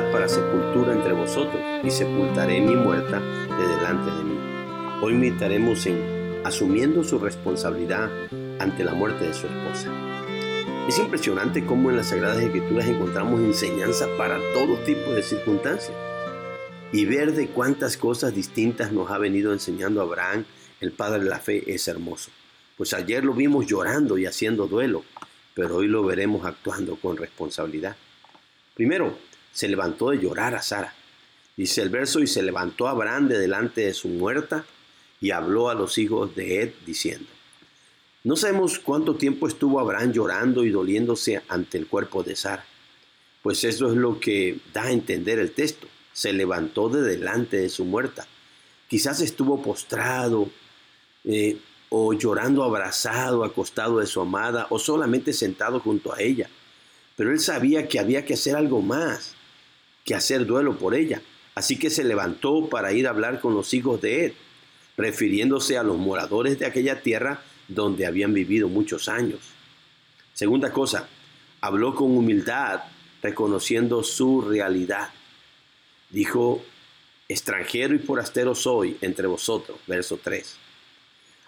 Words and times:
para 0.00 0.26
sepultura 0.26 0.94
entre 0.94 1.12
vosotros, 1.12 1.60
y 1.84 1.90
sepultaré 1.90 2.60
mi 2.60 2.74
muerta 2.74 3.20
de 3.20 3.68
delante 3.76 4.10
de 4.10 4.24
mí. 4.24 4.38
Hoy 5.02 5.12
meditaremos 5.14 5.84
en 5.84 6.40
asumiendo 6.44 7.04
su 7.04 7.18
responsabilidad 7.18 8.10
ante 8.58 8.84
la 8.84 8.94
muerte 8.94 9.26
de 9.26 9.34
su 9.34 9.46
esposa. 9.46 9.90
Es 10.88 10.98
impresionante 10.98 11.66
cómo 11.66 11.90
en 11.90 11.98
las 11.98 12.08
Sagradas 12.08 12.38
Escrituras 12.38 12.86
encontramos 12.86 13.40
enseñanza 13.40 14.06
para 14.16 14.38
todo 14.54 14.78
tipo 14.78 15.12
de 15.12 15.22
circunstancias. 15.22 15.96
Y 16.90 17.04
ver 17.04 17.32
de 17.32 17.48
cuántas 17.48 17.96
cosas 17.96 18.34
distintas 18.34 18.92
nos 18.92 19.10
ha 19.10 19.18
venido 19.18 19.52
enseñando 19.52 20.00
Abraham, 20.00 20.44
el 20.80 20.92
padre 20.92 21.24
de 21.24 21.30
la 21.30 21.38
fe, 21.38 21.70
es 21.72 21.86
hermoso. 21.86 22.30
Pues 22.78 22.94
ayer 22.94 23.24
lo 23.24 23.34
vimos 23.34 23.66
llorando 23.66 24.16
y 24.16 24.24
haciendo 24.24 24.66
duelo, 24.66 25.04
pero 25.54 25.76
hoy 25.76 25.86
lo 25.86 26.02
veremos 26.02 26.46
actuando 26.46 26.96
con 26.96 27.16
responsabilidad. 27.18 27.96
Primero, 28.74 29.16
se 29.52 29.68
levantó 29.68 30.10
de 30.10 30.18
llorar 30.18 30.54
a 30.54 30.62
Sara. 30.62 30.94
Dice 31.56 31.82
el 31.82 31.90
verso, 31.90 32.20
y 32.20 32.26
se 32.26 32.42
levantó 32.42 32.88
Abraham 32.88 33.28
de 33.28 33.38
delante 33.38 33.82
de 33.82 33.94
su 33.94 34.08
muerta 34.08 34.64
y 35.20 35.30
habló 35.30 35.68
a 35.68 35.74
los 35.74 35.98
hijos 35.98 36.34
de 36.34 36.62
Ed 36.62 36.72
diciendo, 36.86 37.28
no 38.24 38.36
sabemos 38.36 38.78
cuánto 38.78 39.16
tiempo 39.16 39.48
estuvo 39.48 39.80
Abraham 39.80 40.12
llorando 40.12 40.64
y 40.64 40.70
doliéndose 40.70 41.42
ante 41.48 41.76
el 41.76 41.86
cuerpo 41.86 42.22
de 42.22 42.36
Sara, 42.36 42.64
pues 43.42 43.64
eso 43.64 43.88
es 43.88 43.96
lo 43.96 44.20
que 44.20 44.60
da 44.72 44.84
a 44.84 44.92
entender 44.92 45.38
el 45.38 45.52
texto. 45.52 45.88
Se 46.12 46.32
levantó 46.32 46.88
de 46.88 47.02
delante 47.02 47.56
de 47.56 47.68
su 47.68 47.84
muerta. 47.84 48.26
Quizás 48.88 49.20
estuvo 49.20 49.60
postrado 49.62 50.48
eh, 51.24 51.58
o 51.88 52.12
llorando 52.12 52.62
abrazado, 52.62 53.42
acostado 53.42 53.98
de 53.98 54.06
su 54.06 54.20
amada 54.20 54.68
o 54.70 54.78
solamente 54.78 55.32
sentado 55.32 55.80
junto 55.80 56.14
a 56.14 56.20
ella. 56.20 56.48
Pero 57.16 57.32
él 57.32 57.40
sabía 57.40 57.88
que 57.88 57.98
había 57.98 58.24
que 58.24 58.34
hacer 58.34 58.54
algo 58.54 58.80
más 58.80 59.34
que 60.04 60.14
hacer 60.14 60.46
duelo 60.46 60.78
por 60.78 60.94
ella. 60.94 61.22
Así 61.54 61.78
que 61.78 61.90
se 61.90 62.04
levantó 62.04 62.68
para 62.68 62.92
ir 62.92 63.06
a 63.06 63.10
hablar 63.10 63.40
con 63.40 63.54
los 63.54 63.74
hijos 63.74 64.00
de 64.00 64.26
Ed, 64.26 64.32
refiriéndose 64.96 65.76
a 65.78 65.82
los 65.82 65.98
moradores 65.98 66.58
de 66.58 66.66
aquella 66.66 67.02
tierra 67.02 67.42
donde 67.68 68.06
habían 68.06 68.32
vivido 68.32 68.68
muchos 68.68 69.08
años. 69.08 69.40
Segunda 70.32 70.72
cosa, 70.72 71.08
habló 71.60 71.94
con 71.94 72.16
humildad, 72.16 72.80
reconociendo 73.22 74.02
su 74.02 74.40
realidad. 74.40 75.10
Dijo, 76.10 76.62
extranjero 77.28 77.94
y 77.94 77.98
forastero 77.98 78.54
soy 78.54 78.96
entre 79.00 79.26
vosotros, 79.26 79.78
verso 79.86 80.18
3. 80.22 80.56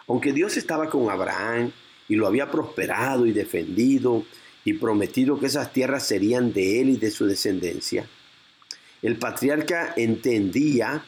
Aunque 0.08 0.32
Dios 0.32 0.56
estaba 0.56 0.88
con 0.88 1.10
Abraham 1.10 1.72
y 2.08 2.16
lo 2.16 2.26
había 2.26 2.50
prosperado 2.50 3.26
y 3.26 3.32
defendido 3.32 4.24
y 4.64 4.74
prometido 4.74 5.38
que 5.38 5.46
esas 5.46 5.72
tierras 5.72 6.06
serían 6.06 6.52
de 6.52 6.80
él 6.80 6.90
y 6.90 6.96
de 6.96 7.10
su 7.10 7.26
descendencia, 7.26 8.08
el 9.04 9.16
patriarca 9.16 9.92
entendía 9.98 11.04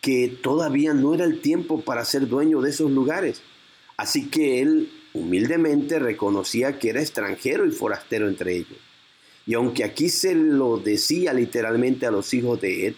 que 0.00 0.28
todavía 0.28 0.94
no 0.94 1.12
era 1.12 1.24
el 1.24 1.40
tiempo 1.40 1.80
para 1.80 2.04
ser 2.04 2.28
dueño 2.28 2.60
de 2.60 2.70
esos 2.70 2.88
lugares. 2.88 3.42
Así 3.96 4.30
que 4.30 4.62
él 4.62 4.92
humildemente 5.12 5.98
reconocía 5.98 6.78
que 6.78 6.90
era 6.90 7.00
extranjero 7.00 7.66
y 7.66 7.72
forastero 7.72 8.28
entre 8.28 8.58
ellos. 8.58 8.78
Y 9.44 9.54
aunque 9.54 9.82
aquí 9.82 10.08
se 10.08 10.36
lo 10.36 10.78
decía 10.78 11.32
literalmente 11.32 12.06
a 12.06 12.12
los 12.12 12.32
hijos 12.32 12.60
de 12.60 12.86
Ed, 12.86 12.94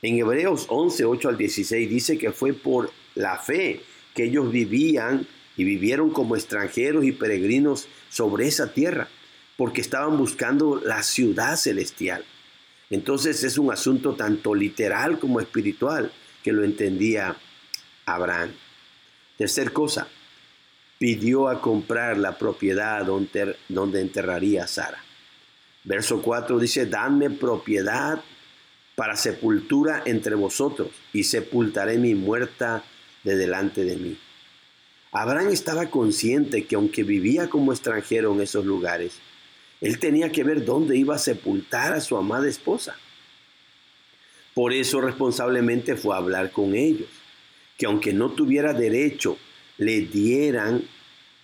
en 0.00 0.16
Hebreos 0.16 0.66
11, 0.68 1.04
8 1.04 1.28
al 1.28 1.36
16 1.36 1.90
dice 1.90 2.18
que 2.18 2.30
fue 2.30 2.52
por 2.52 2.92
la 3.16 3.36
fe 3.36 3.80
que 4.14 4.26
ellos 4.26 4.52
vivían 4.52 5.26
y 5.56 5.64
vivieron 5.64 6.10
como 6.10 6.36
extranjeros 6.36 7.04
y 7.04 7.10
peregrinos 7.10 7.88
sobre 8.10 8.46
esa 8.46 8.72
tierra, 8.72 9.08
porque 9.56 9.80
estaban 9.80 10.16
buscando 10.16 10.80
la 10.82 11.02
ciudad 11.02 11.56
celestial. 11.56 12.24
Entonces 12.90 13.44
es 13.44 13.56
un 13.56 13.72
asunto 13.72 14.14
tanto 14.14 14.54
literal 14.54 15.20
como 15.20 15.40
espiritual 15.40 16.10
que 16.42 16.52
lo 16.52 16.64
entendía 16.64 17.36
Abraham. 18.04 18.50
Tercer 19.38 19.72
cosa, 19.72 20.08
pidió 20.98 21.48
a 21.48 21.62
comprar 21.62 22.18
la 22.18 22.36
propiedad 22.36 23.06
donde, 23.06 23.56
enterraría 24.00 24.64
a 24.64 24.66
Sara. 24.66 25.02
Verso 25.84 26.20
4 26.20 26.58
dice, 26.58 26.84
dame 26.86 27.30
propiedad 27.30 28.22
para 28.96 29.16
sepultura 29.16 30.02
entre 30.04 30.34
vosotros 30.34 30.88
y 31.12 31.24
sepultaré 31.24 31.96
mi 31.96 32.14
muerta 32.14 32.84
de 33.24 33.36
delante 33.36 33.84
de 33.84 33.96
mí. 33.96 34.18
Abraham 35.12 35.48
estaba 35.48 35.86
consciente 35.86 36.66
que 36.66 36.74
aunque 36.74 37.02
vivía 37.02 37.48
como 37.48 37.72
extranjero 37.72 38.34
en 38.34 38.42
esos 38.42 38.66
lugares, 38.66 39.14
él 39.80 39.98
tenía 39.98 40.30
que 40.30 40.44
ver 40.44 40.64
dónde 40.64 40.96
iba 40.96 41.14
a 41.14 41.18
sepultar 41.18 41.94
a 41.94 42.00
su 42.00 42.16
amada 42.16 42.48
esposa. 42.48 42.96
Por 44.54 44.72
eso 44.72 45.00
responsablemente 45.00 45.96
fue 45.96 46.14
a 46.14 46.18
hablar 46.18 46.50
con 46.50 46.74
ellos, 46.74 47.08
que 47.78 47.86
aunque 47.86 48.12
no 48.12 48.30
tuviera 48.30 48.74
derecho 48.74 49.38
le 49.78 50.02
dieran 50.02 50.82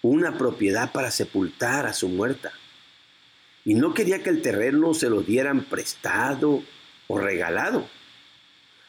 una 0.02 0.36
propiedad 0.36 0.92
para 0.92 1.10
sepultar 1.10 1.86
a 1.86 1.94
su 1.94 2.08
muerta. 2.08 2.52
Y 3.64 3.74
no 3.74 3.94
quería 3.94 4.22
que 4.22 4.30
el 4.30 4.42
terreno 4.42 4.92
se 4.92 5.08
lo 5.08 5.22
dieran 5.22 5.64
prestado 5.64 6.62
o 7.08 7.18
regalado. 7.18 7.88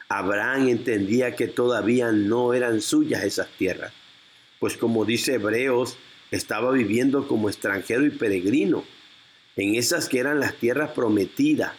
Abraham 0.09 0.67
entendía 0.67 1.35
que 1.35 1.47
todavía 1.47 2.11
no 2.11 2.53
eran 2.53 2.81
suyas 2.81 3.23
esas 3.23 3.47
tierras, 3.57 3.93
pues 4.59 4.77
como 4.77 5.05
dice 5.05 5.35
Hebreos, 5.35 5.97
estaba 6.31 6.71
viviendo 6.71 7.27
como 7.27 7.49
extranjero 7.49 8.05
y 8.05 8.09
peregrino 8.09 8.83
en 9.57 9.75
esas 9.75 10.07
que 10.07 10.19
eran 10.19 10.39
las 10.39 10.55
tierras 10.55 10.91
prometidas. 10.91 11.73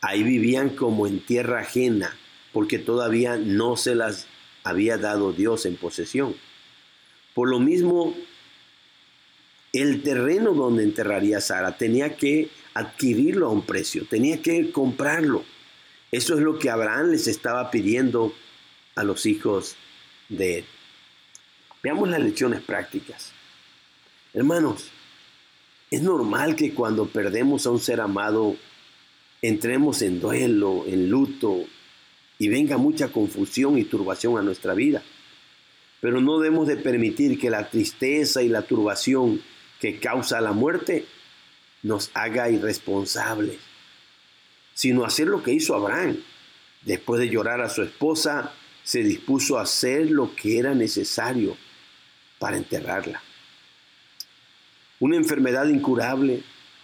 Ahí 0.00 0.22
vivían 0.22 0.70
como 0.70 1.06
en 1.06 1.20
tierra 1.20 1.60
ajena, 1.60 2.14
porque 2.52 2.78
todavía 2.78 3.36
no 3.36 3.76
se 3.76 3.94
las 3.94 4.26
había 4.62 4.98
dado 4.98 5.32
Dios 5.32 5.66
en 5.66 5.76
posesión. 5.76 6.36
Por 7.34 7.48
lo 7.48 7.58
mismo, 7.58 8.14
el 9.72 10.02
terreno 10.02 10.52
donde 10.52 10.84
enterraría 10.84 11.40
Sara 11.40 11.76
tenía 11.76 12.16
que 12.16 12.50
adquirirlo 12.74 13.46
a 13.46 13.50
un 13.50 13.62
precio, 13.62 14.06
tenía 14.08 14.42
que 14.42 14.70
comprarlo. 14.70 15.44
Eso 16.12 16.34
es 16.34 16.40
lo 16.40 16.58
que 16.58 16.70
Abraham 16.70 17.10
les 17.10 17.26
estaba 17.26 17.70
pidiendo 17.70 18.34
a 18.94 19.02
los 19.02 19.26
hijos 19.26 19.76
de 20.28 20.58
él. 20.58 20.64
Veamos 21.82 22.08
las 22.08 22.20
lecciones 22.20 22.60
prácticas. 22.60 23.32
Hermanos, 24.32 24.90
es 25.94 26.02
normal 26.02 26.56
que 26.56 26.72
cuando 26.72 27.06
perdemos 27.06 27.66
a 27.66 27.70
un 27.70 27.80
ser 27.80 28.00
amado 28.00 28.56
entremos 29.42 30.02
en 30.02 30.20
duelo, 30.20 30.84
en 30.86 31.10
luto 31.10 31.64
y 32.38 32.48
venga 32.48 32.78
mucha 32.78 33.08
confusión 33.08 33.78
y 33.78 33.84
turbación 33.84 34.38
a 34.38 34.42
nuestra 34.42 34.74
vida. 34.74 35.02
Pero 36.00 36.20
no 36.20 36.38
debemos 36.38 36.66
de 36.66 36.76
permitir 36.76 37.38
que 37.38 37.50
la 37.50 37.68
tristeza 37.68 38.42
y 38.42 38.48
la 38.48 38.62
turbación 38.62 39.40
que 39.80 39.98
causa 39.98 40.40
la 40.40 40.52
muerte 40.52 41.06
nos 41.82 42.10
haga 42.14 42.50
irresponsables, 42.50 43.58
sino 44.72 45.04
hacer 45.04 45.28
lo 45.28 45.42
que 45.42 45.52
hizo 45.52 45.74
Abraham. 45.74 46.18
Después 46.82 47.20
de 47.20 47.28
llorar 47.28 47.60
a 47.60 47.70
su 47.70 47.82
esposa, 47.82 48.52
se 48.82 49.02
dispuso 49.02 49.58
a 49.58 49.62
hacer 49.62 50.10
lo 50.10 50.34
que 50.34 50.58
era 50.58 50.74
necesario 50.74 51.56
para 52.38 52.56
enterrarla. 52.56 53.22
Una 55.00 55.16
enfermedad 55.16 55.66
incurable 55.68 56.42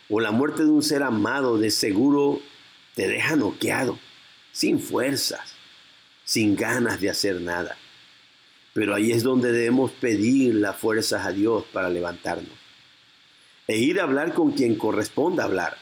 o 0.09 0.21
la 0.21 0.33
muerte 0.33 0.65
de 0.65 0.71
un 0.71 0.83
ser 0.83 1.03
amado 1.03 1.59
de 1.59 1.71
seguro 1.71 2.41
te 2.95 3.09
deja 3.09 3.37
noqueado, 3.37 3.99
sin 4.53 4.81
fuerzas, 4.81 5.55
sin 6.25 6.57
ganas 6.57 7.01
de 7.01 7.11
hacer 7.11 7.41
nada. 7.41 7.77
Pero 8.73 8.95
ahí 8.95 9.13
es 9.13 9.23
donde 9.23 9.53
debemos 9.53 9.93
pedir 9.93 10.55
las 10.55 10.77
fuerzas 10.77 11.27
a 11.27 11.33
Dios 11.33 11.65
para 11.73 11.89
levantarnos. 11.89 12.53
E 13.67 13.79
ir 13.79 14.01
a 14.01 14.05
hablar 14.05 14.35
con 14.35 14.53
quien 14.53 14.75
corresponda 14.75 15.45
hablar. 15.45 15.77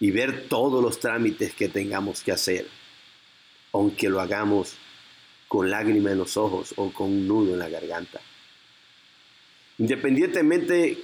Y 0.00 0.10
ver 0.10 0.48
todos 0.48 0.82
los 0.82 1.00
trámites 1.00 1.54
que 1.54 1.68
tengamos 1.68 2.22
que 2.22 2.32
hacer. 2.32 2.66
Aunque 3.72 4.08
lo 4.08 4.20
hagamos 4.20 4.76
con 5.48 5.70
lágrima 5.70 6.12
en 6.12 6.18
los 6.18 6.36
ojos 6.36 6.74
o 6.76 6.92
con 6.92 7.06
un 7.08 7.26
nudo 7.26 7.52
en 7.52 7.58
la 7.58 7.68
garganta. 7.68 8.20
Independientemente 9.78 10.98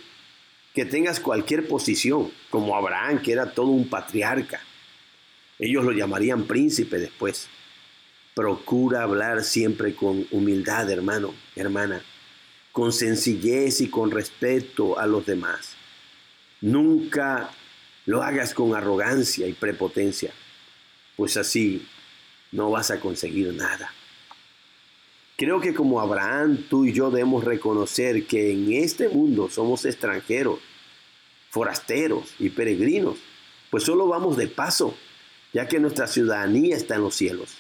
que 0.75 0.85
tengas 0.85 1.21
cualquier 1.21 1.69
posición, 1.69 2.33
como 2.51 2.77
Abraham, 2.77 3.23
que 3.23 3.33
era 3.33 3.53
todo 3.53 3.69
un 3.69 3.89
patriarca. 3.89 4.61
Ellos 5.59 5.85
lo 5.85 5.93
llamarían 5.93 6.47
príncipe 6.47 6.99
después. 6.99 7.49
Procura 8.35 9.05
hablar 9.05 9.45
siempre 9.45 9.95
con 9.95 10.27
humildad, 10.33 10.91
hermano, 10.91 11.33
hermana, 11.55 12.03
con 12.73 12.93
sencillez 12.93 13.81
y 13.81 13.89
con 13.89 14.11
respeto 14.11 14.99
a 14.99 15.07
los 15.07 15.25
demás. 15.25 15.77
Nunca 16.61 17.51
lo 18.07 18.25
hagas 18.25 18.53
con 18.53 18.75
arrogancia 18.75 19.47
y 19.47 19.53
prepotencia, 19.53 20.33
pues 21.17 21.37
así 21.37 21.87
no 22.51 22.71
vas 22.71 22.91
a 22.91 22.99
conseguir 22.99 23.55
nada. 23.55 23.93
Creo 25.37 25.61
que 25.61 25.75
como 25.75 26.01
Abraham, 26.01 26.65
tú 26.71 26.85
y 26.85 26.93
yo 26.93 27.11
debemos 27.11 27.43
reconocer 27.43 28.25
que 28.27 28.53
en 28.53 28.73
este 28.73 29.09
mundo 29.09 29.49
somos 29.51 29.85
extranjeros, 29.85 30.61
forasteros 31.51 32.35
y 32.39 32.51
peregrinos, 32.51 33.19
pues 33.69 33.83
solo 33.83 34.07
vamos 34.07 34.37
de 34.37 34.47
paso, 34.47 34.95
ya 35.53 35.67
que 35.67 35.81
nuestra 35.81 36.07
ciudadanía 36.07 36.77
está 36.77 36.95
en 36.95 37.03
los 37.03 37.17
cielos. 37.17 37.57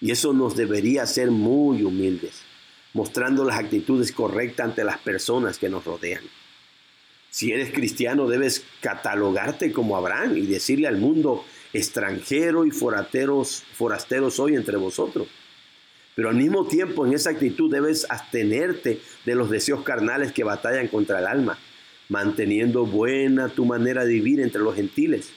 Y 0.00 0.12
eso 0.12 0.32
nos 0.32 0.56
debería 0.56 1.02
hacer 1.02 1.30
muy 1.30 1.82
humildes, 1.82 2.40
mostrando 2.94 3.44
las 3.44 3.58
actitudes 3.58 4.12
correctas 4.12 4.68
ante 4.68 4.82
las 4.82 4.96
personas 4.98 5.58
que 5.58 5.68
nos 5.68 5.84
rodean. 5.84 6.22
Si 7.28 7.52
eres 7.52 7.70
cristiano, 7.70 8.28
debes 8.28 8.64
catalogarte 8.80 9.72
como 9.72 9.94
Abraham 9.94 10.38
y 10.38 10.46
decirle 10.46 10.88
al 10.88 10.96
mundo, 10.96 11.44
extranjero 11.74 12.64
y 12.64 12.70
forasteros, 12.70 13.62
forasteros 13.74 14.40
hoy 14.40 14.54
entre 14.54 14.78
vosotros. 14.78 15.28
Pero 16.14 16.28
al 16.28 16.36
mismo 16.36 16.66
tiempo, 16.66 17.06
en 17.06 17.14
esa 17.14 17.30
actitud 17.30 17.70
debes 17.70 18.06
abstenerte 18.10 19.00
de 19.24 19.34
los 19.34 19.50
deseos 19.50 19.82
carnales 19.82 20.32
que 20.32 20.44
batallan 20.44 20.88
contra 20.88 21.20
el 21.20 21.26
alma, 21.26 21.58
manteniendo 22.08 22.84
buena 22.84 23.48
tu 23.48 23.64
manera 23.64 24.04
de 24.04 24.14
vivir 24.14 24.40
entre 24.40 24.60
los 24.60 24.74
gentiles, 24.74 25.30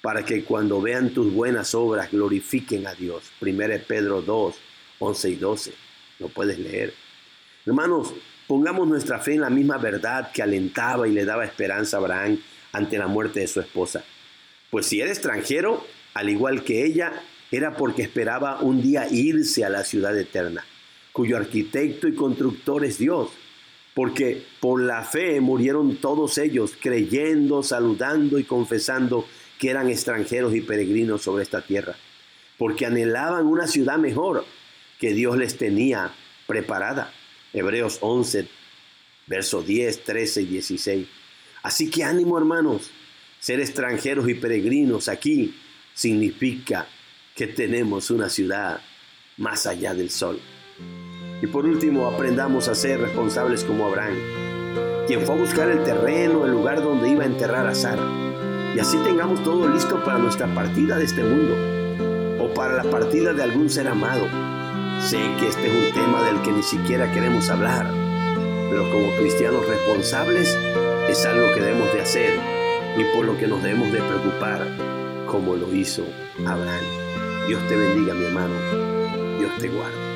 para 0.00 0.24
que 0.24 0.44
cuando 0.44 0.80
vean 0.80 1.10
tus 1.10 1.32
buenas 1.32 1.74
obras 1.74 2.10
glorifiquen 2.10 2.86
a 2.86 2.94
Dios. 2.94 3.24
1 3.40 3.56
Pedro 3.86 4.22
2, 4.22 4.54
11 4.98 5.30
y 5.30 5.34
12. 5.36 5.72
Lo 6.18 6.28
puedes 6.28 6.58
leer. 6.58 6.92
Hermanos, 7.64 8.14
Pongamos 8.52 8.86
nuestra 8.86 9.18
fe 9.18 9.32
en 9.32 9.40
la 9.40 9.48
misma 9.48 9.78
verdad 9.78 10.30
que 10.30 10.42
alentaba 10.42 11.08
y 11.08 11.12
le 11.12 11.24
daba 11.24 11.44
esperanza 11.44 11.96
a 11.96 12.00
Abraham 12.00 12.38
ante 12.72 12.98
la 12.98 13.06
muerte 13.06 13.40
de 13.40 13.46
su 13.46 13.60
esposa. 13.60 14.04
Pues 14.70 14.84
si 14.84 15.00
era 15.00 15.10
extranjero, 15.10 15.86
al 16.12 16.28
igual 16.28 16.62
que 16.62 16.84
ella, 16.84 17.12
era 17.52 17.76
porque 17.76 18.02
esperaba 18.02 18.60
un 18.62 18.82
día 18.82 19.06
irse 19.10 19.64
a 19.64 19.68
la 19.68 19.84
ciudad 19.84 20.18
eterna, 20.18 20.64
cuyo 21.12 21.36
arquitecto 21.36 22.08
y 22.08 22.14
constructor 22.14 22.84
es 22.84 22.98
Dios. 22.98 23.28
Porque 23.94 24.42
por 24.58 24.80
la 24.80 25.04
fe 25.04 25.38
murieron 25.42 25.96
todos 25.96 26.38
ellos, 26.38 26.72
creyendo, 26.80 27.62
saludando 27.62 28.38
y 28.38 28.44
confesando 28.44 29.26
que 29.58 29.68
eran 29.68 29.90
extranjeros 29.90 30.54
y 30.54 30.62
peregrinos 30.62 31.20
sobre 31.20 31.42
esta 31.42 31.60
tierra. 31.60 31.94
Porque 32.56 32.86
anhelaban 32.86 33.46
una 33.46 33.66
ciudad 33.66 33.98
mejor 33.98 34.46
que 34.98 35.12
Dios 35.12 35.36
les 35.36 35.58
tenía 35.58 36.10
preparada. 36.46 37.12
Hebreos 37.52 37.98
11, 38.00 38.48
versos 39.26 39.66
10, 39.66 40.04
13 40.04 40.40
y 40.40 40.46
16. 40.46 41.06
Así 41.64 41.90
que 41.90 42.02
ánimo 42.02 42.38
hermanos, 42.38 42.90
ser 43.40 43.60
extranjeros 43.60 44.26
y 44.26 44.34
peregrinos 44.34 45.10
aquí 45.10 45.54
significa 45.92 46.88
que 47.34 47.46
tenemos 47.46 48.10
una 48.10 48.28
ciudad 48.28 48.80
más 49.36 49.66
allá 49.66 49.94
del 49.94 50.10
sol. 50.10 50.38
Y 51.40 51.46
por 51.46 51.66
último, 51.66 52.06
aprendamos 52.06 52.68
a 52.68 52.74
ser 52.74 53.00
responsables 53.00 53.64
como 53.64 53.86
Abraham, 53.86 54.16
quien 55.06 55.22
fue 55.22 55.34
a 55.34 55.38
buscar 55.38 55.70
el 55.70 55.82
terreno, 55.82 56.44
el 56.44 56.52
lugar 56.52 56.82
donde 56.82 57.08
iba 57.08 57.24
a 57.24 57.26
enterrar 57.26 57.66
a 57.66 57.74
Sara. 57.74 58.06
Y 58.74 58.78
así 58.78 58.96
tengamos 59.04 59.42
todo 59.42 59.68
listo 59.68 60.02
para 60.04 60.18
nuestra 60.18 60.52
partida 60.54 60.98
de 60.98 61.04
este 61.04 61.22
mundo 61.22 62.44
o 62.44 62.54
para 62.54 62.74
la 62.74 62.90
partida 62.90 63.32
de 63.32 63.42
algún 63.42 63.68
ser 63.68 63.88
amado 63.88 64.26
Sé 65.02 65.18
que 65.38 65.48
este 65.48 65.66
es 65.66 65.74
un 65.74 65.92
tema 65.92 66.22
del 66.22 66.40
que 66.42 66.52
ni 66.52 66.62
siquiera 66.62 67.12
queremos 67.12 67.50
hablar, 67.50 67.86
pero 68.70 68.88
como 68.92 69.10
cristianos 69.16 69.66
responsables 69.66 70.56
es 71.10 71.26
algo 71.26 71.52
que 71.54 71.60
debemos 71.60 71.92
de 71.92 72.00
hacer 72.00 72.38
y 72.96 73.04
por 73.14 73.26
lo 73.26 73.36
que 73.36 73.48
nos 73.48 73.62
debemos 73.64 73.92
de 73.92 74.00
preocupar, 74.00 74.64
como 75.26 75.56
lo 75.56 75.74
hizo 75.74 76.04
Abraham. 76.46 77.11
Dios 77.46 77.66
te 77.68 77.76
bendiga, 77.76 78.14
mi 78.14 78.24
hermano. 78.24 78.54
Dios 79.38 79.52
te 79.58 79.68
guarde. 79.68 80.11